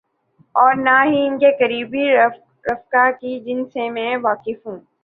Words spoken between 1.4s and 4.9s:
کے قریبی رفقا کی، جن سے میں واقف ہوں۔